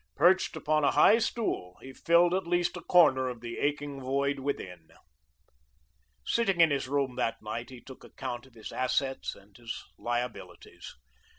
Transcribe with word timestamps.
Perched 0.15 0.55
upon 0.55 0.83
a 0.83 0.89
high 0.89 1.19
stool, 1.19 1.77
he 1.79 1.93
filled 1.93 2.33
at 2.33 2.47
least 2.47 2.75
a 2.75 2.81
corner 2.81 3.29
of 3.29 3.39
the 3.41 3.59
aching 3.59 4.01
void 4.01 4.39
within. 4.39 4.89
Sitting 6.25 6.59
in 6.59 6.71
his 6.71 6.87
room 6.87 7.17
that 7.17 7.39
night 7.43 7.69
he 7.69 7.81
took 7.81 8.03
account 8.03 8.47
of 8.47 8.55
his 8.55 8.71
assets 8.71 9.35
and 9.35 9.55
his 9.55 9.83
liabilities. 9.99 10.95